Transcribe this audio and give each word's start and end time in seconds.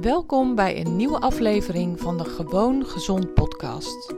Welkom 0.00 0.54
bij 0.54 0.80
een 0.80 0.96
nieuwe 0.96 1.20
aflevering 1.20 2.00
van 2.00 2.18
de 2.18 2.24
Gewoon 2.24 2.86
Gezond 2.86 3.34
podcast. 3.34 4.14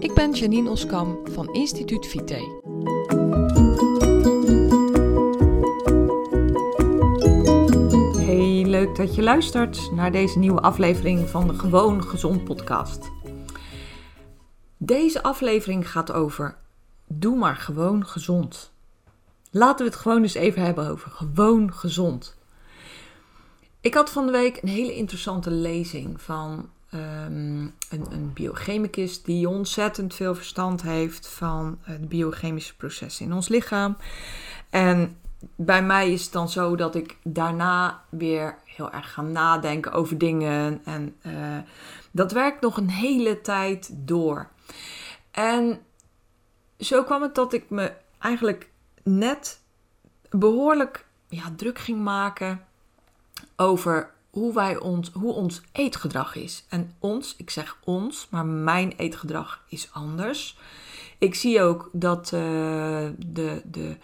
Ik 0.00 0.14
ben 0.14 0.32
Janine 0.32 0.70
Oskam 0.70 1.18
van 1.30 1.54
Instituut 1.54 2.06
Vite. 2.06 2.62
Hey, 8.16 8.64
leuk 8.66 8.96
dat 8.96 9.14
je 9.14 9.22
luistert 9.22 9.90
naar 9.92 10.12
deze 10.12 10.38
nieuwe 10.38 10.60
aflevering 10.60 11.28
van 11.28 11.46
de 11.46 11.54
Gewoon 11.54 12.04
Gezond 12.04 12.44
podcast. 12.44 13.10
Deze 14.76 15.22
aflevering 15.22 15.90
gaat 15.90 16.12
over 16.12 16.56
doe 17.06 17.36
maar 17.36 17.56
gewoon 17.56 18.06
gezond. 18.06 18.72
Laten 19.50 19.84
we 19.84 19.90
het 19.90 20.00
gewoon 20.00 20.22
eens 20.22 20.34
even 20.34 20.62
hebben 20.62 20.88
over 20.88 21.10
gewoon 21.10 21.72
gezond. 21.72 22.37
Ik 23.80 23.94
had 23.94 24.10
van 24.10 24.26
de 24.26 24.32
week 24.32 24.62
een 24.62 24.68
hele 24.68 24.94
interessante 24.94 25.50
lezing 25.50 26.20
van 26.20 26.70
ehm, 26.90 27.60
een, 27.62 28.06
een 28.10 28.32
biochemicus 28.32 29.22
die 29.22 29.48
ontzettend 29.48 30.14
veel 30.14 30.34
verstand 30.34 30.82
heeft 30.82 31.28
van 31.28 31.78
de 32.00 32.06
biochemische 32.06 32.76
processen 32.76 33.26
in 33.26 33.32
ons 33.32 33.48
lichaam. 33.48 33.96
En 34.70 35.16
bij 35.56 35.82
mij 35.82 36.12
is 36.12 36.22
het 36.22 36.32
dan 36.32 36.48
zo 36.48 36.76
dat 36.76 36.94
ik 36.94 37.16
daarna 37.22 38.02
weer 38.08 38.58
heel 38.64 38.90
erg 38.90 39.12
ga 39.12 39.22
nadenken 39.22 39.92
over 39.92 40.18
dingen. 40.18 40.80
En 40.84 41.16
uh, 41.22 41.58
dat 42.10 42.32
werkt 42.32 42.60
nog 42.60 42.76
een 42.76 42.90
hele 42.90 43.40
tijd 43.40 43.90
door. 43.92 44.48
En 45.30 45.80
zo 46.78 47.04
kwam 47.04 47.22
het 47.22 47.34
dat 47.34 47.52
ik 47.52 47.70
me 47.70 47.92
eigenlijk 48.18 48.70
net 49.02 49.60
behoorlijk 50.30 51.06
ja, 51.28 51.52
druk 51.56 51.78
ging 51.78 52.00
maken 52.00 52.66
over 53.56 54.10
hoe, 54.30 54.54
wij 54.54 54.78
ons, 54.78 55.10
hoe 55.12 55.32
ons 55.32 55.60
eetgedrag 55.72 56.34
is. 56.34 56.64
En 56.68 56.94
ons, 56.98 57.34
ik 57.36 57.50
zeg 57.50 57.76
ons, 57.84 58.26
maar 58.30 58.46
mijn 58.46 58.92
eetgedrag 58.96 59.64
is 59.68 59.88
anders. 59.92 60.58
Ik 61.18 61.34
zie 61.34 61.62
ook 61.62 61.90
dat 61.92 62.24
uh, 62.34 62.40
de, 63.18 63.62
de, 63.64 63.96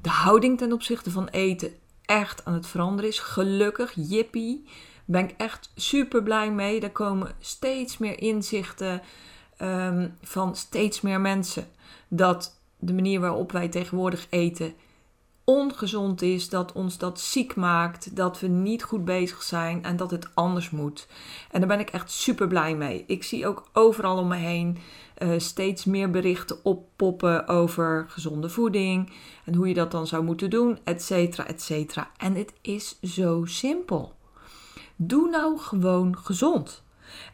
de 0.00 0.08
houding 0.08 0.58
ten 0.58 0.72
opzichte 0.72 1.10
van 1.10 1.28
eten 1.28 1.72
echt 2.04 2.44
aan 2.44 2.54
het 2.54 2.66
veranderen 2.66 3.10
is. 3.10 3.18
Gelukkig, 3.18 3.92
jippie, 3.96 4.64
ben 5.04 5.24
ik 5.24 5.34
echt 5.36 5.70
super 5.74 6.22
blij 6.22 6.50
mee. 6.50 6.80
Er 6.80 6.90
komen 6.90 7.34
steeds 7.40 7.98
meer 7.98 8.20
inzichten 8.20 9.02
um, 9.62 10.16
van 10.22 10.56
steeds 10.56 11.00
meer 11.00 11.20
mensen. 11.20 11.66
Dat 12.08 12.60
de 12.78 12.92
manier 12.92 13.20
waarop 13.20 13.52
wij 13.52 13.68
tegenwoordig 13.68 14.26
eten 14.30 14.74
ongezond 15.44 16.22
is, 16.22 16.48
dat 16.48 16.72
ons 16.72 16.98
dat 16.98 17.20
ziek 17.20 17.56
maakt, 17.56 18.16
dat 18.16 18.40
we 18.40 18.46
niet 18.46 18.82
goed 18.82 19.04
bezig 19.04 19.42
zijn 19.42 19.84
en 19.84 19.96
dat 19.96 20.10
het 20.10 20.28
anders 20.34 20.70
moet. 20.70 21.06
En 21.50 21.60
daar 21.60 21.68
ben 21.68 21.80
ik 21.80 21.90
echt 21.90 22.10
super 22.10 22.46
blij 22.46 22.76
mee. 22.76 23.04
Ik 23.06 23.22
zie 23.22 23.46
ook 23.46 23.68
overal 23.72 24.18
om 24.18 24.28
me 24.28 24.36
heen 24.36 24.78
uh, 25.18 25.38
steeds 25.38 25.84
meer 25.84 26.10
berichten 26.10 26.64
oppoppen 26.64 27.48
over 27.48 28.06
gezonde 28.08 28.48
voeding 28.48 29.12
en 29.44 29.54
hoe 29.54 29.68
je 29.68 29.74
dat 29.74 29.90
dan 29.90 30.06
zou 30.06 30.24
moeten 30.24 30.50
doen, 30.50 30.78
et 30.84 31.02
cetera, 31.02 31.46
et 31.46 31.62
cetera. 31.62 32.10
En 32.16 32.34
het 32.34 32.52
is 32.60 33.00
zo 33.00 33.44
simpel. 33.44 34.14
Doe 34.96 35.28
nou 35.28 35.58
gewoon 35.58 36.18
gezond. 36.18 36.82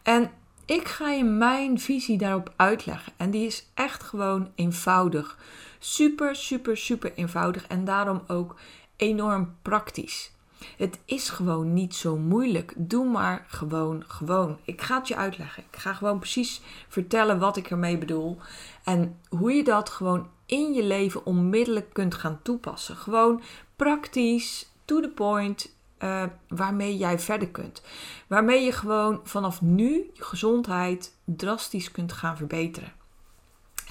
En 0.02 0.30
ik 0.64 0.88
ga 0.88 1.10
je 1.10 1.24
mijn 1.24 1.80
visie 1.80 2.18
daarop 2.18 2.52
uitleggen. 2.56 3.12
En 3.16 3.30
die 3.30 3.46
is 3.46 3.66
echt 3.74 4.02
gewoon 4.02 4.50
eenvoudig. 4.54 5.38
Super, 5.82 6.36
super, 6.36 6.76
super 6.76 7.12
eenvoudig 7.14 7.66
en 7.66 7.84
daarom 7.84 8.22
ook 8.26 8.56
enorm 8.96 9.56
praktisch. 9.62 10.32
Het 10.76 10.98
is 11.04 11.28
gewoon 11.28 11.72
niet 11.72 11.94
zo 11.94 12.16
moeilijk. 12.16 12.72
Doe 12.76 13.08
maar 13.08 13.44
gewoon, 13.48 14.04
gewoon. 14.06 14.58
Ik 14.64 14.82
ga 14.82 14.98
het 14.98 15.08
je 15.08 15.16
uitleggen. 15.16 15.62
Ik 15.70 15.78
ga 15.78 15.94
gewoon 15.94 16.18
precies 16.18 16.60
vertellen 16.88 17.38
wat 17.38 17.56
ik 17.56 17.70
ermee 17.70 17.98
bedoel. 17.98 18.38
En 18.84 19.18
hoe 19.28 19.52
je 19.52 19.64
dat 19.64 19.90
gewoon 19.90 20.28
in 20.46 20.72
je 20.72 20.82
leven 20.82 21.26
onmiddellijk 21.26 21.92
kunt 21.92 22.14
gaan 22.14 22.40
toepassen. 22.42 22.96
Gewoon 22.96 23.42
praktisch, 23.76 24.70
to 24.84 25.00
the 25.00 25.08
point, 25.08 25.74
uh, 25.98 26.22
waarmee 26.48 26.96
jij 26.96 27.18
verder 27.18 27.48
kunt. 27.48 27.82
Waarmee 28.26 28.64
je 28.64 28.72
gewoon 28.72 29.20
vanaf 29.24 29.60
nu 29.60 30.10
je 30.14 30.24
gezondheid 30.24 31.14
drastisch 31.24 31.90
kunt 31.90 32.12
gaan 32.12 32.36
verbeteren. 32.36 32.92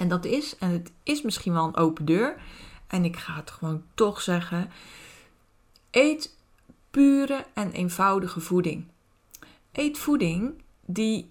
En 0.00 0.08
dat 0.08 0.24
is, 0.24 0.58
en 0.58 0.70
het 0.70 0.92
is 1.02 1.22
misschien 1.22 1.52
wel 1.52 1.64
een 1.64 1.76
open 1.76 2.04
deur, 2.04 2.36
en 2.86 3.04
ik 3.04 3.16
ga 3.16 3.34
het 3.34 3.50
gewoon 3.50 3.82
toch 3.94 4.20
zeggen: 4.20 4.70
eet 5.90 6.36
pure 6.90 7.46
en 7.54 7.70
eenvoudige 7.72 8.40
voeding. 8.40 8.84
Eet 9.72 9.98
voeding 9.98 10.62
die 10.84 11.30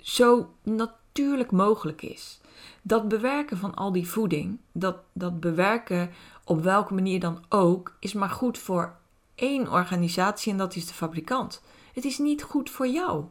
zo 0.00 0.54
natuurlijk 0.62 1.50
mogelijk 1.50 2.02
is. 2.02 2.40
Dat 2.82 3.08
bewerken 3.08 3.58
van 3.58 3.74
al 3.74 3.92
die 3.92 4.08
voeding, 4.08 4.58
dat, 4.72 4.96
dat 5.12 5.40
bewerken 5.40 6.10
op 6.44 6.62
welke 6.62 6.94
manier 6.94 7.20
dan 7.20 7.44
ook, 7.48 7.96
is 8.00 8.12
maar 8.12 8.30
goed 8.30 8.58
voor 8.58 8.96
één 9.34 9.70
organisatie 9.70 10.52
en 10.52 10.58
dat 10.58 10.74
is 10.74 10.86
de 10.86 10.94
fabrikant. 10.94 11.62
Het 11.94 12.04
is 12.04 12.18
niet 12.18 12.42
goed 12.42 12.70
voor 12.70 12.86
jou. 12.88 13.24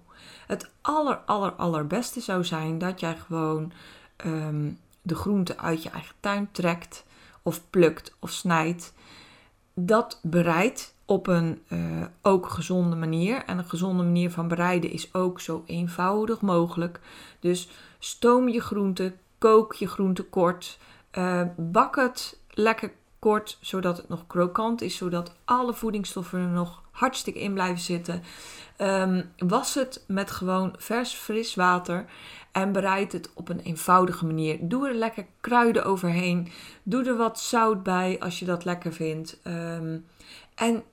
Het 0.47 0.71
aller, 0.81 1.17
aller, 1.17 1.51
allerbeste 1.51 2.21
zou 2.21 2.43
zijn 2.43 2.77
dat 2.77 2.99
jij 2.99 3.17
gewoon 3.17 3.71
Ehm, 4.23 4.69
de 5.01 5.15
groente 5.15 5.57
uit 5.57 5.83
je 5.83 5.89
eigen 5.89 6.15
tuin 6.19 6.47
trekt, 6.51 7.05
of 7.41 7.61
plukt 7.69 8.15
of 8.19 8.31
snijdt. 8.31 8.93
Dat 9.73 10.19
bereidt 10.21 10.95
op 11.05 11.27
een 11.27 11.61
uh, 11.69 12.05
ook 12.21 12.49
gezonde 12.49 12.95
manier. 12.95 13.43
En 13.45 13.57
een 13.57 13.69
gezonde 13.69 14.03
manier 14.03 14.31
van 14.31 14.47
bereiden 14.47 14.91
is 14.91 15.13
ook 15.13 15.39
zo 15.39 15.63
eenvoudig 15.65 16.41
mogelijk. 16.41 16.99
Dus 17.39 17.69
stoom 17.99 18.49
je 18.49 18.61
groente, 18.61 19.13
kook 19.37 19.73
je 19.73 19.87
groente 19.87 20.23
kort, 20.23 20.79
uh, 21.17 21.41
bak 21.55 21.95
het 21.95 22.39
lekker 22.49 22.91
kort, 23.23 23.57
zodat 23.61 23.97
het 23.97 24.09
nog 24.09 24.27
krokant 24.27 24.81
is, 24.81 24.97
zodat 24.97 25.35
alle 25.45 25.73
voedingsstoffen 25.73 26.39
er 26.39 26.47
nog 26.47 26.81
hartstikke 26.91 27.39
in 27.39 27.53
blijven 27.53 27.81
zitten. 27.81 28.23
Um, 28.77 29.31
was 29.37 29.73
het 29.73 30.03
met 30.07 30.31
gewoon 30.31 30.75
vers, 30.77 31.13
fris 31.13 31.55
water 31.55 32.05
en 32.51 32.71
bereid 32.71 33.11
het 33.11 33.29
op 33.33 33.49
een 33.49 33.59
eenvoudige 33.59 34.25
manier. 34.25 34.57
Doe 34.61 34.87
er 34.87 34.93
lekker 34.93 35.25
kruiden 35.41 35.85
overheen. 35.85 36.51
Doe 36.83 37.05
er 37.05 37.17
wat 37.17 37.39
zout 37.39 37.83
bij 37.83 38.19
als 38.19 38.39
je 38.39 38.45
dat 38.45 38.65
lekker 38.65 38.93
vindt. 38.93 39.39
Um, 39.43 40.05
en 40.55 40.83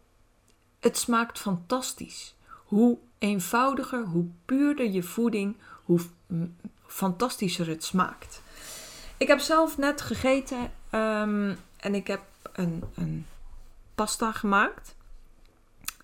het 0.81 0.99
smaakt 0.99 1.39
fantastisch. 1.39 2.35
Hoe 2.65 2.99
eenvoudiger, 3.19 4.05
hoe 4.05 4.27
puurder 4.45 4.91
je 4.91 5.03
voeding, 5.03 5.57
hoe 5.85 6.01
fantastischer 6.87 7.69
het 7.69 7.85
smaakt. 7.85 8.43
Ik 9.17 9.29
heb 9.29 9.39
zelf 9.41 9.79
net 9.79 10.01
gegeten 10.01 10.73
um, 10.95 11.57
en 11.81 11.95
ik 11.95 12.07
heb 12.07 12.21
een, 12.53 12.85
een 12.95 13.27
pasta 13.95 14.33
gemaakt. 14.33 14.95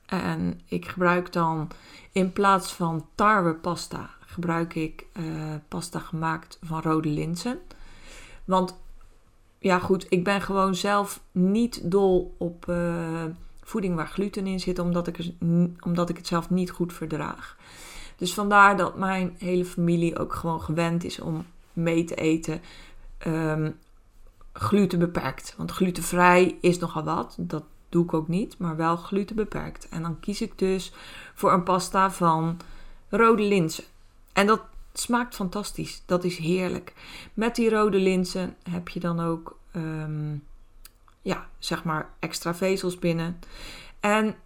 En 0.07 0.61
ik 0.67 0.89
gebruik 0.89 1.33
dan 1.33 1.71
in 2.13 2.33
plaats 2.33 2.73
van 2.73 3.07
tarwepasta 3.15 4.11
gebruik 4.21 4.75
ik 4.75 5.07
uh, 5.13 5.55
pasta 5.69 5.99
gemaakt 5.99 6.59
van 6.63 6.83
rode 6.83 7.09
linzen. 7.09 7.59
Want 8.45 8.77
ja, 9.59 9.79
goed, 9.79 10.07
ik 10.09 10.25
ben 10.25 10.41
gewoon 10.43 10.75
zelf 10.75 11.21
niet 11.33 11.91
dol 11.91 12.35
op 12.39 12.67
uh, 12.69 13.25
voeding 13.63 13.95
waar 13.95 14.09
gluten 14.09 14.47
in 14.47 14.61
zit, 14.61 14.79
omdat 14.79 15.07
ik, 15.07 15.31
omdat 15.81 16.09
ik 16.09 16.17
het 16.17 16.27
zelf 16.27 16.51
niet 16.51 16.71
goed 16.71 16.93
verdraag. 16.93 17.57
Dus 18.17 18.35
vandaar 18.35 18.77
dat 18.77 18.97
mijn 18.97 19.35
hele 19.39 19.65
familie 19.65 20.19
ook 20.19 20.35
gewoon 20.35 20.61
gewend 20.61 21.05
is 21.05 21.21
om 21.21 21.47
mee 21.73 22.05
te 22.05 22.15
eten. 22.15 22.61
Um, 23.27 23.79
gluten 24.59 24.99
beperkt. 24.99 25.55
Want 25.57 25.71
glutenvrij 25.71 26.59
is 26.61 26.79
nogal 26.79 27.05
wat. 27.05 27.35
Dat 27.39 27.65
doe 27.89 28.05
ik 28.05 28.15
ook 28.15 28.29
niet, 28.29 28.59
maar 28.59 28.77
wel 28.77 28.97
gluten 28.97 29.37
beperkt. 29.37 29.89
En 29.89 30.03
dan 30.03 30.21
kies 30.21 30.41
ik 30.41 30.59
dus 30.59 30.93
voor 31.35 31.53
een 31.53 31.63
pasta 31.63 32.11
van 32.11 32.61
rode 33.09 33.43
linzen. 33.43 33.85
En 34.33 34.47
dat 34.47 34.63
smaakt 34.93 35.35
fantastisch. 35.35 36.03
Dat 36.07 36.25
is 36.25 36.39
heerlijk. 36.39 36.95
Met 37.35 37.55
die 37.55 37.71
rode 37.71 37.99
linzen 37.99 38.57
heb 38.71 38.89
je 38.89 39.01
dan 39.01 39.21
ook, 39.21 39.59
um, 39.77 40.45
ja, 41.23 41.49
zeg 41.59 41.85
maar 41.85 42.11
extra 42.19 42.55
vezels 42.55 42.99
binnen. 42.99 43.39
En 44.01 44.37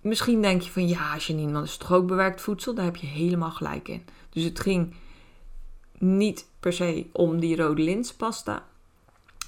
misschien 0.00 0.42
denk 0.42 0.62
je 0.62 0.70
van, 0.70 0.88
ja, 0.88 1.16
Janine, 1.16 1.52
dat 1.52 1.64
is 1.64 1.76
toch 1.76 1.92
ook 1.92 2.06
bewerkt 2.06 2.40
voedsel? 2.40 2.74
Daar 2.74 2.84
heb 2.84 2.96
je 2.96 3.06
helemaal 3.06 3.50
gelijk 3.50 3.88
in. 3.88 4.04
Dus 4.30 4.44
het 4.44 4.60
ging 4.60 4.94
niet 5.98 6.48
per 6.60 6.72
se 6.72 7.06
om 7.12 7.40
die 7.40 7.56
rode 7.56 7.82
linspasta. 7.82 8.66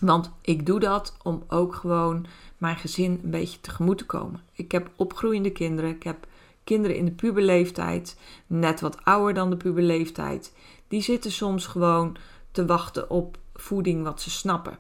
Want 0.07 0.31
ik 0.41 0.67
doe 0.67 0.81
dat 0.81 1.17
om 1.23 1.45
ook 1.49 1.75
gewoon 1.75 2.27
mijn 2.59 2.77
gezin 2.77 3.21
een 3.23 3.31
beetje 3.31 3.61
tegemoet 3.61 3.99
te 3.99 4.07
komen. 4.07 4.41
Ik 4.53 4.73
heb 4.73 4.91
opgroeiende 4.97 5.53
kinderen. 5.53 5.91
Ik 5.91 6.03
heb 6.03 6.27
kinderen 6.65 6.97
in 6.97 7.05
de 7.05 7.11
puberleeftijd, 7.11 8.17
net 8.47 8.81
wat 8.81 9.05
ouder 9.05 9.35
dan 9.35 9.51
de 9.51 9.57
puberleeftijd, 9.57 10.53
die 10.89 11.01
zitten 11.01 11.33
soms 11.33 11.67
gewoon 11.67 12.17
te 12.51 12.67
wachten 12.67 13.11
op 13.11 13.39
voeding 13.55 14.03
wat 14.03 14.21
ze 14.21 14.31
snappen. 14.31 14.79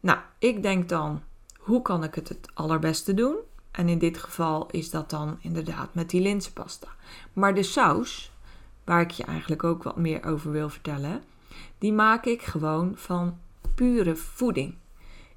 Nou, 0.00 0.18
ik 0.38 0.62
denk 0.62 0.88
dan, 0.88 1.22
hoe 1.58 1.82
kan 1.82 2.04
ik 2.04 2.14
het 2.14 2.28
het 2.28 2.48
allerbeste 2.54 3.14
doen? 3.14 3.36
En 3.70 3.88
in 3.88 3.98
dit 3.98 4.18
geval 4.18 4.68
is 4.70 4.90
dat 4.90 5.10
dan 5.10 5.36
inderdaad 5.40 5.94
met 5.94 6.10
die 6.10 6.20
linzenpasta. 6.20 6.88
Maar 7.32 7.54
de 7.54 7.62
saus, 7.62 8.32
waar 8.84 9.00
ik 9.00 9.10
je 9.10 9.24
eigenlijk 9.24 9.64
ook 9.64 9.82
wat 9.82 9.96
meer 9.96 10.24
over 10.24 10.50
wil 10.50 10.68
vertellen, 10.68 11.22
die 11.78 11.92
maak 11.92 12.24
ik 12.24 12.42
gewoon 12.42 12.92
van 12.96 13.38
pure 13.76 14.16
voeding. 14.16 14.74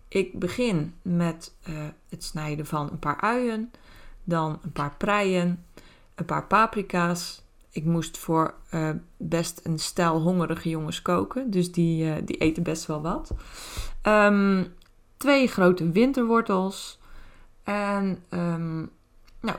Ik 0.07 0.39
begin 0.39 0.93
met 1.01 1.55
uh, 1.69 1.75
het 2.09 2.23
snijden 2.23 2.65
van 2.65 2.89
een 2.91 2.99
paar 2.99 3.21
uien, 3.21 3.71
dan 4.23 4.59
een 4.63 4.71
paar 4.71 4.95
preien, 4.97 5.65
een 6.15 6.25
paar 6.25 6.45
paprika's. 6.45 7.41
Ik 7.71 7.85
moest 7.85 8.17
voor 8.17 8.53
uh, 8.73 8.89
best 9.17 9.61
een 9.63 9.79
stel 9.79 10.21
hongerige 10.21 10.69
jongens 10.69 11.01
koken, 11.01 11.51
dus 11.51 11.71
die, 11.71 12.05
uh, 12.05 12.15
die 12.25 12.37
eten 12.37 12.63
best 12.63 12.85
wel 12.85 13.01
wat. 13.01 13.31
Um, 14.03 14.73
twee 15.17 15.47
grote 15.47 15.91
winterwortels 15.91 16.99
en 17.63 18.23
um, 18.29 18.89
nou, 19.39 19.57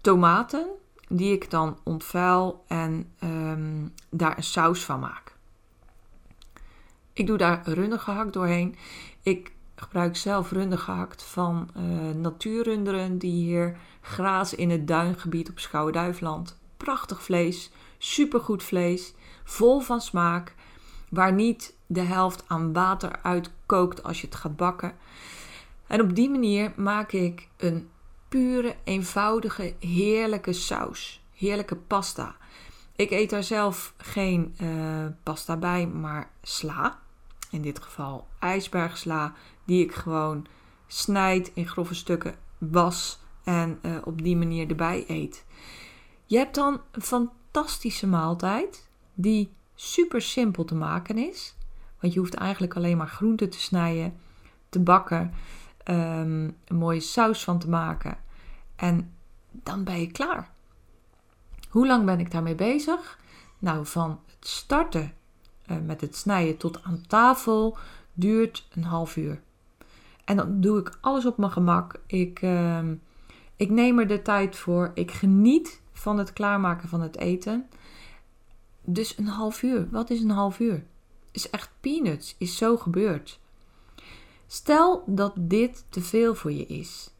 tomaten 0.00 0.66
die 1.08 1.32
ik 1.32 1.50
dan 1.50 1.78
ontvuil 1.82 2.64
en 2.66 3.12
um, 3.24 3.92
daar 4.10 4.36
een 4.36 4.42
saus 4.42 4.84
van 4.84 5.00
maak. 5.00 5.36
Ik 7.18 7.26
doe 7.26 7.36
daar 7.36 7.62
runde 7.64 7.98
gehakt 7.98 8.32
doorheen. 8.32 8.76
Ik 9.22 9.52
gebruik 9.74 10.16
zelf 10.16 10.50
runde 10.50 10.76
gehakt 10.76 11.22
van 11.22 11.70
uh, 11.76 12.14
natuurrunderen 12.14 13.18
die 13.18 13.32
hier 13.32 13.76
grazen 14.00 14.58
in 14.58 14.70
het 14.70 14.86
duingebied 14.86 15.50
op 15.50 15.58
Schouwen-Duiveland. 15.58 16.58
Prachtig 16.76 17.22
vlees, 17.22 17.70
supergoed 17.98 18.62
vlees, 18.62 19.14
vol 19.44 19.80
van 19.80 20.00
smaak, 20.00 20.54
waar 21.10 21.32
niet 21.32 21.76
de 21.86 22.00
helft 22.00 22.44
aan 22.46 22.72
water 22.72 23.18
uitkookt 23.22 24.02
als 24.02 24.20
je 24.20 24.26
het 24.26 24.36
gaat 24.36 24.56
bakken. 24.56 24.92
En 25.86 26.00
op 26.00 26.14
die 26.14 26.30
manier 26.30 26.72
maak 26.76 27.12
ik 27.12 27.48
een 27.56 27.88
pure, 28.28 28.76
eenvoudige, 28.84 29.74
heerlijke 29.80 30.52
saus. 30.52 31.22
Heerlijke 31.34 31.76
pasta. 31.76 32.36
Ik 32.96 33.10
eet 33.10 33.30
daar 33.30 33.44
zelf 33.44 33.94
geen 33.96 34.56
uh, 34.62 35.06
pasta 35.22 35.56
bij, 35.56 35.86
maar 35.86 36.30
sla. 36.42 37.06
In 37.50 37.62
dit 37.62 37.82
geval 37.82 38.26
ijsbergsla, 38.38 39.34
die 39.64 39.84
ik 39.84 39.94
gewoon 39.94 40.46
snijd 40.86 41.50
in 41.54 41.68
grove 41.68 41.94
stukken, 41.94 42.34
was 42.58 43.18
en 43.44 43.78
uh, 43.82 43.96
op 44.04 44.22
die 44.22 44.36
manier 44.36 44.68
erbij 44.68 45.04
eet. 45.08 45.44
Je 46.24 46.36
hebt 46.36 46.54
dan 46.54 46.80
een 46.90 47.02
fantastische 47.02 48.06
maaltijd 48.06 48.88
die 49.14 49.52
super 49.74 50.22
simpel 50.22 50.64
te 50.64 50.74
maken 50.74 51.18
is. 51.18 51.56
Want 52.00 52.12
je 52.12 52.18
hoeft 52.18 52.34
eigenlijk 52.34 52.76
alleen 52.76 52.96
maar 52.96 53.08
groenten 53.08 53.50
te 53.50 53.60
snijden, 53.60 54.20
te 54.68 54.80
bakken, 54.80 55.34
um, 55.84 56.56
een 56.64 56.76
mooie 56.76 57.00
saus 57.00 57.44
van 57.44 57.58
te 57.58 57.68
maken. 57.68 58.18
En 58.76 59.14
dan 59.50 59.84
ben 59.84 60.00
je 60.00 60.10
klaar. 60.10 60.50
Hoe 61.68 61.86
lang 61.86 62.04
ben 62.04 62.20
ik 62.20 62.30
daarmee 62.30 62.54
bezig? 62.54 63.18
Nou, 63.58 63.86
van 63.86 64.20
het 64.26 64.48
starten 64.48 65.12
met 65.86 66.00
het 66.00 66.16
snijden 66.16 66.56
tot 66.56 66.82
aan 66.82 67.04
tafel 67.06 67.76
duurt 68.12 68.68
een 68.74 68.84
half 68.84 69.16
uur. 69.16 69.40
En 70.24 70.36
dan 70.36 70.60
doe 70.60 70.78
ik 70.78 70.98
alles 71.00 71.26
op 71.26 71.36
mijn 71.36 71.50
gemak. 71.50 72.00
Ik, 72.06 72.42
uh, 72.42 72.80
ik 73.56 73.70
neem 73.70 73.98
er 73.98 74.06
de 74.06 74.22
tijd 74.22 74.56
voor. 74.56 74.90
Ik 74.94 75.10
geniet 75.10 75.80
van 75.92 76.18
het 76.18 76.32
klaarmaken 76.32 76.88
van 76.88 77.00
het 77.00 77.16
eten. 77.16 77.68
Dus 78.84 79.18
een 79.18 79.26
half 79.26 79.62
uur. 79.62 79.88
Wat 79.90 80.10
is 80.10 80.20
een 80.20 80.30
half 80.30 80.58
uur? 80.58 80.84
Is 81.30 81.50
echt 81.50 81.70
peanuts. 81.80 82.34
Is 82.38 82.56
zo 82.56 82.76
gebeurd. 82.76 83.40
Stel 84.46 85.02
dat 85.06 85.32
dit 85.36 85.84
te 85.88 86.00
veel 86.00 86.34
voor 86.34 86.52
je 86.52 86.66
is. 86.66 87.10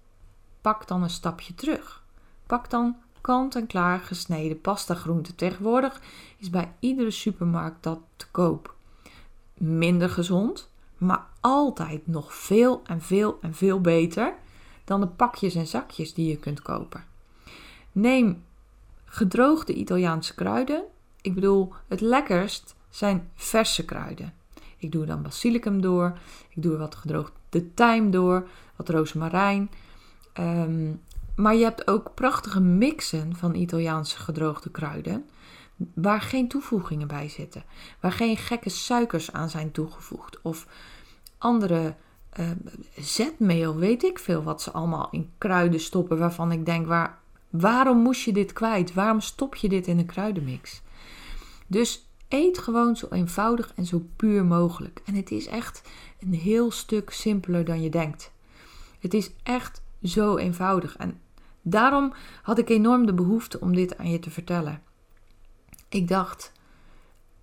Pak 0.61 0.87
dan 0.87 1.03
een 1.03 1.11
stapje 1.11 1.55
terug. 1.55 2.05
Pak 2.47 2.71
dan 2.71 2.97
kant-en-klaar 3.21 4.01
gesneden 4.01 4.61
pasta 4.61 4.95
groenten. 4.95 5.35
Tegenwoordig 5.35 6.01
is 6.37 6.51
bij 6.51 6.73
iedere 6.79 7.11
supermarkt 7.11 7.83
dat 7.83 7.99
te 8.17 8.27
koop. 8.31 8.75
Minder 9.55 10.11
gezond, 10.11 10.71
maar 10.97 11.27
altijd 11.41 12.07
nog 12.07 12.35
veel 12.35 12.83
en 12.85 13.03
veel 13.03 13.39
en 13.41 13.55
veel 13.55 13.81
beter 13.81 14.35
dan 14.85 15.01
de 15.01 15.07
pakjes 15.07 15.55
en 15.55 15.67
zakjes 15.67 16.15
die 16.15 16.29
je 16.29 16.37
kunt 16.37 16.63
kopen. 16.63 17.05
Neem 17.93 18.45
gedroogde 19.05 19.75
Italiaanse 19.75 20.35
kruiden. 20.35 20.85
Ik 21.21 21.35
bedoel, 21.35 21.73
het 21.89 22.01
lekkerst 22.01 22.75
zijn 22.91 23.31
verse 23.35 23.85
kruiden. 23.85 24.35
Ik 24.77 24.93
doe 24.93 25.07
dan 25.07 25.23
basilicum 25.23 25.81
door. 25.81 26.19
Ik 26.49 26.63
doe 26.63 26.77
wat 26.77 26.95
gedroogde 26.95 27.75
tijm 27.75 28.11
door. 28.11 28.49
Wat 28.77 28.89
rozemarijn. 28.89 29.71
Um, 30.39 31.01
maar 31.39 31.55
je 31.55 31.65
hebt 31.65 31.89
ook 31.89 32.15
prachtige 32.15 32.61
mixen 32.61 33.37
van 33.37 33.55
Italiaanse 33.55 34.19
gedroogde 34.19 34.71
kruiden. 34.71 35.29
Waar 35.95 36.21
geen 36.21 36.49
toevoegingen 36.49 37.09
bij 37.09 37.29
zitten. 37.29 37.65
Waar 38.01 38.13
geen 38.13 38.37
gekke 38.37 38.69
suikers 38.69 39.33
aan 39.33 39.51
zijn 39.51 39.71
toegevoegd. 39.71 40.41
Of 40.43 40.67
andere 41.39 41.95
uh, 42.41 42.51
zetmeel, 42.97 43.77
weet 43.77 44.05
ik 44.05 44.19
veel 44.19 44.43
wat 44.43 44.63
ze 44.63 44.71
allemaal 44.71 45.09
in 45.11 45.31
kruiden 45.39 45.81
stoppen. 45.81 46.19
Waarvan 46.19 46.53
ik 46.53 46.67
denk, 46.67 46.87
waar, 46.87 47.19
waarom 47.51 47.99
moest 47.99 48.25
je 48.25 48.33
dit 48.33 48.53
kwijt? 48.53 48.95
Waarom 48.95 49.21
stop 49.21 49.55
je 49.55 49.69
dit 49.69 49.87
in 49.87 49.99
een 49.99 50.07
kruidenmix? 50.07 50.83
Dus 51.67 52.09
eet 52.29 52.59
gewoon 52.59 52.97
zo 52.97 53.07
eenvoudig 53.11 53.73
en 53.75 53.87
zo 53.87 54.07
puur 54.17 54.45
mogelijk. 54.45 55.01
En 55.05 55.15
het 55.15 55.31
is 55.31 55.47
echt 55.47 55.83
een 56.21 56.35
heel 56.35 56.71
stuk 56.71 57.11
simpeler 57.11 57.65
dan 57.65 57.83
je 57.83 57.91
denkt. 57.91 58.33
Het 59.01 59.15
is 59.15 59.31
echt 59.43 59.83
zo 60.03 60.37
eenvoudig. 60.37 60.97
En 60.97 61.21
Daarom 61.63 62.13
had 62.43 62.59
ik 62.59 62.69
enorm 62.69 63.07
de 63.07 63.15
behoefte 63.15 63.61
om 63.61 63.75
dit 63.75 63.99
aan 63.99 64.11
je 64.11 64.19
te 64.19 64.31
vertellen. 64.31 64.83
Ik 65.89 66.09
dacht, 66.09 66.53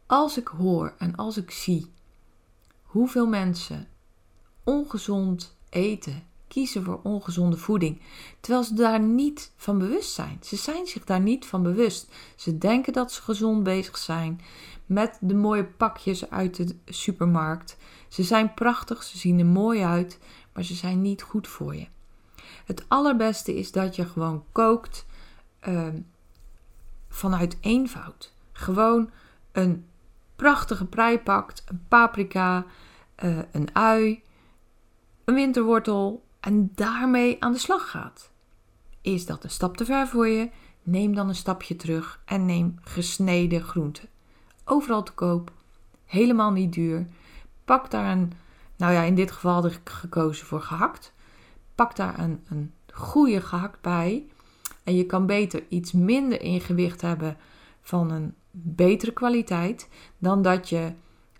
als 0.06 0.38
ik 0.38 0.47
hoor 0.47 0.94
en 0.97 1.15
als 1.15 1.38
ik 1.38 1.51
zie 1.51 1.91
hoeveel 2.81 3.27
mensen 3.27 3.88
ongezond 4.63 5.57
eten, 5.69 6.23
kiezen 6.47 6.83
voor 6.83 7.00
ongezonde 7.03 7.57
voeding, 7.57 8.01
terwijl 8.39 8.63
ze 8.63 8.73
daar 8.73 9.00
niet 9.00 9.51
van 9.56 9.77
bewust 9.77 10.13
zijn. 10.13 10.38
Ze 10.41 10.56
zijn 10.56 10.88
zich 10.88 11.03
daar 11.03 11.19
niet 11.19 11.45
van 11.45 11.63
bewust. 11.63 12.13
Ze 12.35 12.57
denken 12.57 12.94
dat 12.94 13.12
ze 13.12 13.21
gezond 13.21 13.63
bezig 13.63 13.97
zijn 13.97 14.41
met 14.85 15.17
de 15.21 15.33
mooie 15.33 15.65
pakjes 15.65 16.29
uit 16.29 16.56
de 16.56 16.75
supermarkt. 16.85 17.77
Ze 18.09 18.23
zijn 18.23 18.53
prachtig, 18.53 19.03
ze 19.03 19.17
zien 19.17 19.39
er 19.39 19.45
mooi 19.45 19.81
uit, 19.81 20.19
maar 20.53 20.63
ze 20.63 20.73
zijn 20.73 21.01
niet 21.01 21.21
goed 21.21 21.47
voor 21.47 21.75
je. 21.75 21.88
Het 22.65 22.85
allerbeste 22.88 23.56
is 23.56 23.71
dat 23.71 23.95
je 23.95 24.06
gewoon 24.06 24.44
kookt 24.51 25.06
uh, 25.67 25.88
vanuit 27.09 27.57
eenvoud. 27.62 28.34
Gewoon 28.51 29.10
een 29.51 29.86
prachtige 30.36 30.86
prei 30.86 31.19
pakt, 31.19 31.63
een 31.67 31.86
paprika, 31.88 32.65
uh, 33.24 33.39
een 33.51 33.69
ui, 33.74 34.24
een 35.25 35.36
winterwortel 35.36 36.24
en 36.39 36.72
daarmee 36.75 37.43
aan 37.43 37.51
de 37.51 37.60
slag 37.60 37.89
gaat. 37.89 38.31
Is 39.01 39.25
dat 39.25 39.43
een 39.43 39.50
stap 39.50 39.77
te 39.77 39.86
ver 39.86 40.07
voor 40.07 40.27
je? 40.27 40.50
Neem 40.84 41.15
dan 41.15 41.27
een 41.27 41.36
stapje 41.36 41.75
terug 41.75 42.22
en 42.25 42.45
neem 42.45 42.75
gesneden 42.81 43.62
groenten. 43.62 44.10
Overal 44.65 45.03
te 45.03 45.12
koop, 45.12 45.51
helemaal 46.05 46.51
niet 46.51 46.74
duur. 46.74 47.07
Pak 47.65 47.91
daar 47.91 48.12
een, 48.12 48.34
nou 48.75 48.93
ja, 48.93 49.01
in 49.01 49.15
dit 49.15 49.31
geval 49.31 49.53
had 49.53 49.65
ik 49.65 49.89
gekozen 49.89 50.45
voor 50.45 50.62
gehakt 50.62 51.13
pak 51.75 51.96
daar 51.96 52.20
een, 52.20 52.44
een 52.50 52.74
goede 52.94 53.41
gehakt 53.41 53.82
bij. 53.82 54.25
En 54.84 54.96
je 54.96 55.05
kan 55.05 55.25
beter 55.25 55.63
iets 55.70 55.91
minder 55.91 56.41
in 56.41 56.62
gewicht 56.62 57.01
hebben 57.01 57.38
van 57.82 58.12
een 58.12 58.34
betere 58.51 59.12
kwaliteit 59.12 59.89
dan 60.17 60.41
dat 60.41 60.70
je 60.70 60.91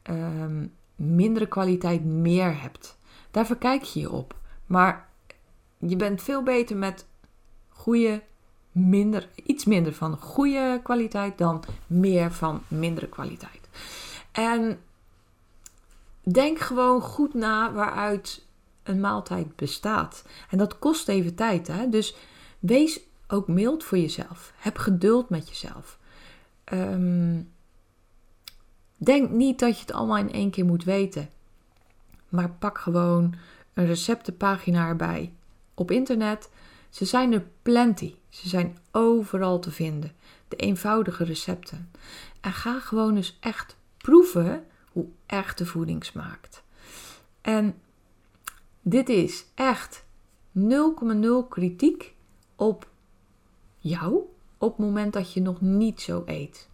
um, 0.10 0.74
mindere 0.96 1.48
kwaliteit 1.48 2.06
meer 2.06 2.62
hebt. 2.62 2.98
Daar 3.32 3.46
verkijk 3.46 3.84
je 3.84 4.00
je 4.00 4.12
op. 4.12 4.36
Maar 4.66 5.10
je 5.78 5.96
bent 5.96 6.22
veel 6.22 6.44
beter 6.44 6.78
met 6.78 7.06
goede, 7.70 8.24
minder, 8.72 9.30
iets 9.36 9.66
minder 9.66 9.94
van 9.94 10.18
goede 10.18 10.80
kwaliteit 10.84 11.38
dan 11.38 11.64
meer 11.88 12.32
van 12.32 12.62
mindere 12.68 13.08
kwaliteit. 13.08 13.70
En 14.32 14.80
denk 16.24 16.60
gewoon 16.60 17.02
goed 17.02 17.34
na 17.34 17.74
waaruit 17.74 18.45
een 18.86 19.00
maaltijd 19.00 19.56
bestaat. 19.56 20.26
En 20.50 20.58
dat 20.58 20.80
kost 20.80 21.08
even 21.08 21.36
tijd. 21.36 21.68
Hè? 21.68 21.90
Dus 21.90 22.16
wees 22.60 23.00
ook 23.28 23.48
mild 23.48 23.84
voor 23.84 23.98
jezelf. 23.98 24.54
Heb 24.58 24.78
geduld 24.78 25.30
met 25.30 25.50
jezelf. 25.50 26.00
Ehm, 26.64 27.42
denk 28.98 29.30
niet 29.30 29.60
dat 29.60 29.76
je 29.76 29.82
het 29.82 29.94
allemaal 29.94 30.18
in 30.18 30.32
één 30.32 30.50
keer 30.50 30.66
moet 30.66 30.84
weten. 30.84 31.30
Maar 32.30 32.50
pak 32.50 32.78
gewoon 32.78 33.36
een 33.74 33.86
receptenpagina 33.86 34.88
erbij. 34.88 35.34
Op 35.74 35.92
internet. 35.92 36.50
Ze 36.90 37.06
zijn 37.06 37.34
er 37.34 37.46
plenty. 37.62 38.16
Ze 38.30 38.50
zijn 38.50 38.78
overal 38.92 39.60
te 39.60 39.72
vinden. 39.72 40.12
De 40.48 40.56
eenvoudige 40.56 41.24
recepten. 41.24 41.92
En 42.42 42.54
ga 42.54 42.80
gewoon 42.80 43.16
eens 43.16 43.38
echt 43.40 43.76
proeven 43.98 44.66
hoe 44.92 45.08
echte 45.26 45.66
voeding 45.66 46.06
smaakt. 46.06 46.64
En 47.42 47.76
dit 48.88 49.10
is 49.10 49.46
echt 49.56 50.04
0,0 50.58 50.64
kritiek 51.50 52.14
op 52.56 52.88
jou 53.80 54.20
op 54.58 54.78
het 54.78 54.86
moment 54.86 55.14
dat 55.14 55.34
je 55.34 55.42
nog 55.42 55.62
niet 55.62 56.02
zo 56.02 56.24
eet. 56.26 56.70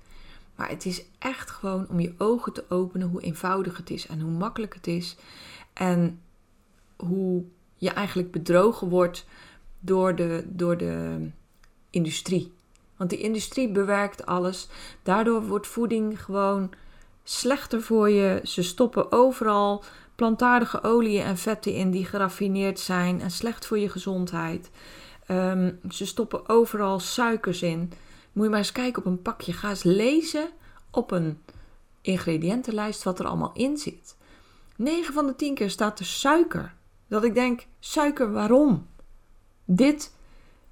Maar 0.55 0.69
het 0.69 0.85
is 0.85 1.03
echt 1.19 1.49
gewoon 1.49 1.87
om 1.89 1.99
je 1.99 2.13
ogen 2.17 2.53
te 2.53 2.63
openen 2.69 3.07
hoe 3.09 3.21
eenvoudig 3.21 3.77
het 3.77 3.89
is 3.89 4.07
en 4.07 4.19
hoe 4.19 4.31
makkelijk 4.31 4.73
het 4.73 4.87
is. 4.87 5.15
En 5.73 6.21
hoe 6.95 7.43
je 7.77 7.89
eigenlijk 7.89 8.31
bedrogen 8.31 8.89
wordt 8.89 9.25
door 9.79 10.15
de, 10.15 10.43
door 10.47 10.77
de 10.77 11.27
industrie. 11.89 12.51
Want 12.97 13.09
die 13.09 13.19
industrie 13.19 13.71
bewerkt 13.71 14.25
alles. 14.25 14.67
Daardoor 15.03 15.47
wordt 15.47 15.67
voeding 15.67 16.23
gewoon 16.23 16.69
slechter 17.23 17.81
voor 17.81 18.09
je. 18.09 18.39
Ze 18.43 18.63
stoppen 18.63 19.11
overal 19.11 19.83
plantaardige 20.21 20.83
oliën 20.83 21.23
en 21.23 21.37
vetten 21.37 21.73
in 21.73 21.91
die 21.91 22.05
geraffineerd 22.05 22.79
zijn 22.79 23.21
en 23.21 23.31
slecht 23.31 23.65
voor 23.65 23.79
je 23.79 23.89
gezondheid. 23.89 24.69
Ehm, 25.25 25.71
ze 25.89 26.05
stoppen 26.05 26.49
overal 26.49 26.99
suikers 26.99 27.61
in. 27.61 27.91
Moet 28.31 28.43
je 28.43 28.49
maar 28.49 28.59
eens 28.59 28.71
kijken 28.71 29.01
op 29.01 29.07
een 29.07 29.21
pakje. 29.21 29.53
Ga 29.53 29.69
eens 29.69 29.83
lezen 29.83 30.49
op 30.91 31.11
een 31.11 31.41
ingrediëntenlijst 32.01 33.03
wat 33.03 33.19
er 33.19 33.25
allemaal 33.25 33.51
in 33.53 33.77
zit. 33.77 34.15
9 34.75 35.13
van 35.13 35.25
de 35.25 35.35
10 35.35 35.53
keer 35.53 35.69
staat 35.69 35.99
er 35.99 36.05
suiker. 36.05 36.73
Dat 37.07 37.23
ik 37.23 37.33
denk, 37.33 37.65
suiker 37.79 38.31
waarom? 38.31 38.87
Dit, 39.65 40.13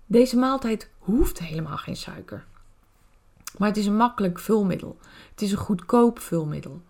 deze 0.06 0.38
maaltijd 0.38 0.90
hoeft 0.98 1.40
helemaal 1.40 1.78
geen 1.78 1.98
suiker. 1.98 2.46
Maar 3.58 3.68
het 3.68 3.78
is 3.78 3.86
een 3.86 3.98
makkelijk 3.98 4.40
vulmiddel. 4.40 4.98
Het 5.32 5.42
is 5.42 5.52
een 5.52 5.58
goedkoop 5.58 6.20
vulmiddel. 6.20 6.82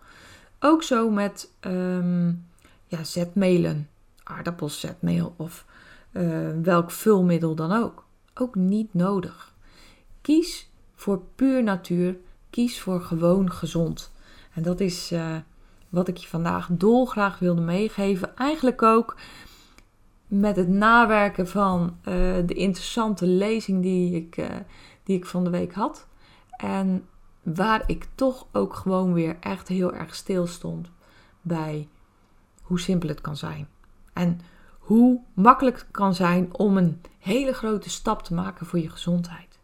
Ook 0.58 0.82
zo 0.82 1.10
met 1.10 1.50
um, 1.60 2.48
ja, 2.90 3.04
zetmelen, 3.04 3.88
aardappelzetmeel 4.22 5.34
of 5.36 5.64
uh, 6.12 6.48
welk 6.62 6.90
vulmiddel 6.90 7.54
dan 7.54 7.72
ook. 7.72 8.04
Ook 8.34 8.54
niet 8.54 8.94
nodig. 8.94 9.54
Kies 10.20 10.70
voor 10.94 11.22
puur 11.34 11.62
natuur. 11.62 12.16
Kies 12.50 12.80
voor 12.80 13.00
gewoon 13.00 13.52
gezond. 13.52 14.12
En 14.54 14.62
dat 14.62 14.80
is 14.80 15.12
uh, 15.12 15.36
wat 15.88 16.08
ik 16.08 16.16
je 16.16 16.28
vandaag 16.28 16.68
dolgraag 16.70 17.38
wilde 17.38 17.60
meegeven. 17.60 18.36
Eigenlijk 18.36 18.82
ook 18.82 19.16
met 20.26 20.56
het 20.56 20.68
nawerken 20.68 21.48
van 21.48 21.96
uh, 21.98 22.14
de 22.46 22.54
interessante 22.54 23.26
lezing 23.26 23.82
die 23.82 24.14
ik, 24.14 24.48
die 25.02 25.16
ik 25.16 25.26
van 25.26 25.44
de 25.44 25.50
week 25.50 25.72
had. 25.72 26.06
En 26.56 27.06
waar 27.42 27.82
ik 27.86 28.06
toch 28.14 28.46
ook 28.52 28.74
gewoon 28.74 29.12
weer 29.12 29.36
echt 29.40 29.68
heel 29.68 29.94
erg 29.94 30.14
stil 30.14 30.46
stond 30.46 30.90
bij 31.40 31.88
hoe 32.70 32.80
simpel 32.80 33.08
het 33.08 33.20
kan 33.20 33.36
zijn. 33.36 33.68
En 34.12 34.40
hoe 34.78 35.20
makkelijk 35.34 35.76
het 35.76 35.90
kan 35.90 36.14
zijn 36.14 36.48
om 36.52 36.76
een 36.76 37.00
hele 37.18 37.52
grote 37.52 37.90
stap 37.90 38.22
te 38.22 38.34
maken 38.34 38.66
voor 38.66 38.78
je 38.78 38.90
gezondheid. 38.90 39.58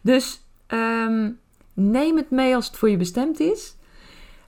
Dus 0.00 0.40
um, 0.68 1.38
neem 1.74 2.16
het 2.16 2.30
mee 2.30 2.54
als 2.54 2.66
het 2.66 2.76
voor 2.76 2.90
je 2.90 2.96
bestemd 2.96 3.40
is. 3.40 3.76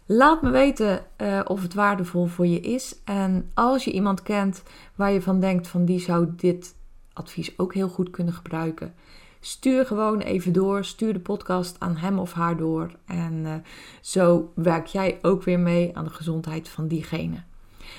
Laat 0.06 0.42
me 0.42 0.50
weten 0.50 1.04
uh, 1.22 1.40
of 1.44 1.62
het 1.62 1.74
waardevol 1.74 2.26
voor 2.26 2.46
je 2.46 2.60
is. 2.60 2.96
En 3.04 3.50
als 3.54 3.84
je 3.84 3.92
iemand 3.92 4.22
kent 4.22 4.62
waar 4.94 5.12
je 5.12 5.22
van 5.22 5.40
denkt 5.40 5.68
van 5.68 5.84
die 5.84 6.00
zou 6.00 6.28
dit 6.36 6.74
advies 7.12 7.58
ook 7.58 7.74
heel 7.74 7.88
goed 7.88 8.10
kunnen 8.10 8.34
gebruiken. 8.34 8.94
Stuur 9.40 9.86
gewoon 9.86 10.20
even 10.20 10.52
door. 10.52 10.84
Stuur 10.84 11.12
de 11.12 11.20
podcast 11.20 11.76
aan 11.78 11.96
hem 11.96 12.18
of 12.18 12.32
haar 12.32 12.56
door. 12.56 12.90
En 13.06 13.32
uh, 13.32 13.54
zo 14.00 14.52
werk 14.54 14.86
jij 14.86 15.18
ook 15.22 15.42
weer 15.42 15.60
mee 15.60 15.96
aan 15.96 16.04
de 16.04 16.10
gezondheid 16.10 16.68
van 16.68 16.88
diegene. 16.88 17.46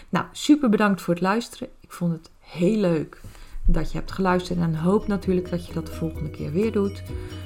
Nou, 0.09 0.25
super 0.31 0.69
bedankt 0.69 1.01
voor 1.01 1.13
het 1.13 1.23
luisteren. 1.23 1.67
Ik 1.79 1.91
vond 1.91 2.11
het 2.11 2.29
heel 2.39 2.77
leuk 2.77 3.21
dat 3.65 3.91
je 3.91 3.97
hebt 3.97 4.11
geluisterd 4.11 4.59
en 4.59 4.75
hoop 4.75 5.07
natuurlijk 5.07 5.49
dat 5.49 5.67
je 5.67 5.73
dat 5.73 5.85
de 5.85 5.91
volgende 5.91 6.29
keer 6.29 6.51
weer 6.51 6.71
doet. 6.71 7.03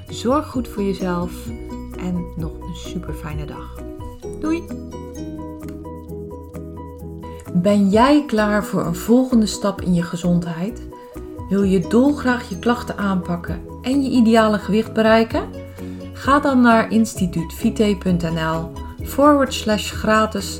Zorg 0.08 0.48
goed 0.48 0.68
voor 0.68 0.84
jezelf 0.84 1.48
en 1.98 2.34
nog 2.36 2.60
een 2.60 2.76
super 2.76 3.14
fijne 3.14 3.46
dag. 3.46 3.80
Doei! 4.40 4.64
Ben 7.54 7.90
jij 7.90 8.24
klaar 8.26 8.66
voor 8.66 8.86
een 8.86 8.96
volgende 8.96 9.46
stap 9.46 9.82
in 9.82 9.94
je 9.94 10.04
gezondheid? 10.04 10.82
Wil 11.50 11.64
je 11.64 11.88
dolgraag 11.88 12.50
je 12.50 12.60
klachten 12.60 12.98
aanpakken 12.98 13.62
en 13.82 14.04
je 14.04 14.10
ideale 14.10 14.58
gewicht 14.58 14.94
bereiken? 14.94 15.50
Ga 16.14 16.40
dan 16.40 16.62
naar 16.62 16.92
instituutvite.nl 16.92 18.72
forward 19.04 19.54
slash 19.54 19.92
gratis 19.92 20.60